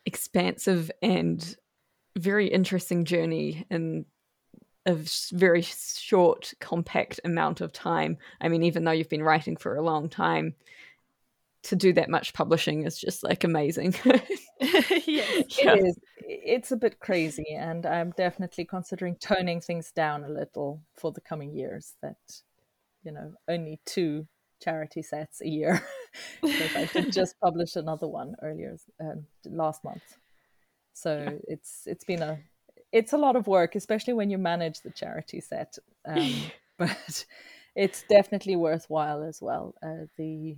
[0.07, 1.57] expansive and
[2.17, 4.07] very interesting journey in
[4.87, 4.97] a
[5.33, 8.17] very short, compact amount of time.
[8.41, 10.55] I mean, even though you've been writing for a long time,
[11.65, 13.95] to do that much publishing is just like amazing.
[14.61, 15.75] yes, yeah.
[15.75, 15.99] it is.
[16.27, 21.21] It's a bit crazy, and I'm definitely considering toning things down a little for the
[21.21, 21.95] coming years.
[22.03, 22.17] That
[23.03, 24.27] you know, only two
[24.63, 25.83] charity sets a year
[26.43, 30.19] because I did just publish another one earlier um, last month.
[30.93, 31.39] So yeah.
[31.49, 32.39] it's it's been a
[32.93, 35.79] it's a lot of work, especially when you manage the charity set.
[36.07, 36.33] Um,
[36.79, 37.25] but
[37.75, 39.75] it's definitely worthwhile as well.
[39.83, 40.57] Uh, the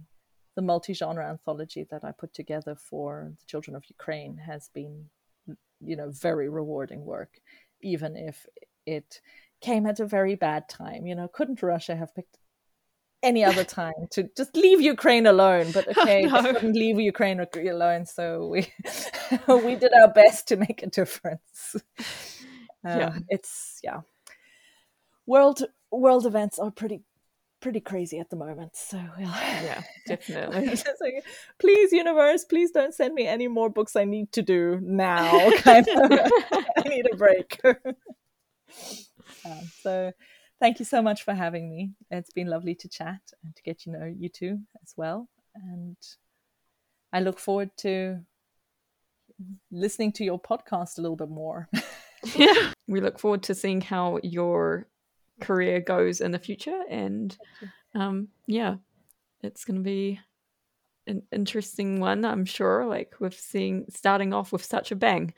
[0.57, 5.07] the multi-genre anthology that I put together for the children of Ukraine has been,
[5.80, 7.38] you know, very rewarding work,
[7.82, 8.46] even if
[8.86, 9.20] it
[9.61, 11.07] came at a very bad time.
[11.07, 12.38] You know, couldn't Russia have picked
[13.22, 15.72] any other time to just leave Ukraine alone.
[15.72, 16.52] But okay, Oh, no.
[16.54, 18.61] couldn't leave Ukraine alone, so we
[19.48, 21.76] we did our best to make a difference.
[22.84, 23.09] Yeah.
[23.09, 24.00] Um, it's yeah.
[25.26, 27.02] World world events are pretty
[27.66, 28.76] pretty crazy at the moment.
[28.76, 30.68] So we'll Yeah, definitely.
[31.00, 31.24] Like,
[31.58, 35.50] please, universe, please don't send me any more books I need to do now.
[35.56, 36.12] Kind of,
[36.52, 37.60] I need a break.
[37.64, 40.12] Um, so,
[40.60, 41.90] thank you so much for having me.
[42.08, 45.28] It's been lovely to chat and to get to know you two as well.
[45.56, 45.96] And
[47.12, 48.20] I look forward to
[49.72, 51.68] listening to your podcast a little bit more.
[52.36, 52.70] yeah.
[52.86, 54.86] we look forward to seeing how your
[55.41, 57.37] career goes in the future and
[57.95, 58.76] um yeah
[59.43, 60.18] it's going to be
[61.07, 65.32] an interesting one i'm sure like with seeing starting off with such a bang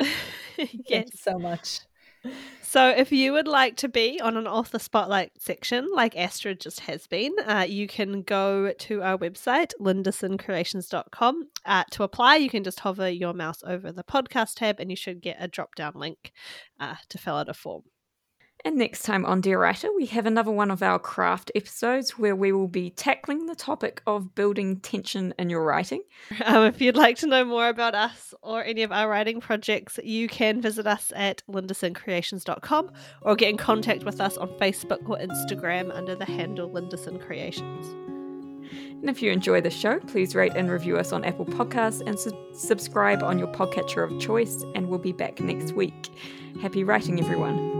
[0.56, 1.08] Thank yes.
[1.12, 1.80] you so much.
[2.62, 6.80] So, if you would like to be on an author spotlight section like Astrid just
[6.80, 11.48] has been, uh, you can go to our website, lindersoncreations.com.
[11.64, 14.96] Uh, to apply, you can just hover your mouse over the podcast tab and you
[14.96, 16.30] should get a drop down link
[16.78, 17.82] uh, to fill out a form.
[18.64, 22.36] And next time on Dear Writer, we have another one of our craft episodes where
[22.36, 26.02] we will be tackling the topic of building tension in your writing.
[26.50, 30.00] Um, if you'd like to know more about us or any of our writing projects,
[30.02, 32.90] you can visit us at lindersoncreations.com
[33.22, 37.86] or get in contact with us on Facebook or Instagram under the handle Linderson Creations.
[38.72, 42.18] And if you enjoy the show, please rate and review us on Apple Podcasts and
[42.18, 44.64] su- subscribe on your podcatcher of choice.
[44.74, 46.10] And we'll be back next week.
[46.60, 47.79] Happy writing, everyone.